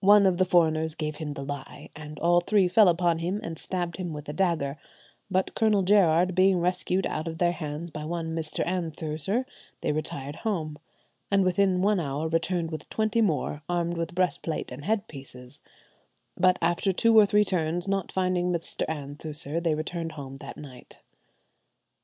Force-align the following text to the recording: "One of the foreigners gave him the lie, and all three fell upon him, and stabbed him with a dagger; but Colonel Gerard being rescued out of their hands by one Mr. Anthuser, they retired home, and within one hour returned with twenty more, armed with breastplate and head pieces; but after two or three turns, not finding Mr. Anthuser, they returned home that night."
"One 0.00 0.26
of 0.26 0.38
the 0.38 0.44
foreigners 0.44 0.96
gave 0.96 1.18
him 1.18 1.34
the 1.34 1.44
lie, 1.44 1.88
and 1.94 2.18
all 2.18 2.40
three 2.40 2.66
fell 2.66 2.88
upon 2.88 3.20
him, 3.20 3.38
and 3.44 3.56
stabbed 3.56 3.96
him 3.96 4.12
with 4.12 4.28
a 4.28 4.32
dagger; 4.32 4.76
but 5.30 5.54
Colonel 5.54 5.82
Gerard 5.84 6.34
being 6.34 6.58
rescued 6.58 7.06
out 7.06 7.28
of 7.28 7.38
their 7.38 7.52
hands 7.52 7.92
by 7.92 8.04
one 8.04 8.34
Mr. 8.34 8.66
Anthuser, 8.66 9.44
they 9.80 9.92
retired 9.92 10.34
home, 10.42 10.80
and 11.30 11.44
within 11.44 11.80
one 11.80 12.00
hour 12.00 12.26
returned 12.28 12.72
with 12.72 12.88
twenty 12.88 13.20
more, 13.20 13.62
armed 13.68 13.96
with 13.96 14.16
breastplate 14.16 14.72
and 14.72 14.84
head 14.84 15.06
pieces; 15.06 15.60
but 16.36 16.58
after 16.60 16.90
two 16.90 17.16
or 17.16 17.24
three 17.24 17.44
turns, 17.44 17.86
not 17.86 18.10
finding 18.10 18.50
Mr. 18.50 18.84
Anthuser, 18.88 19.60
they 19.60 19.76
returned 19.76 20.10
home 20.18 20.34
that 20.38 20.56
night." 20.56 20.98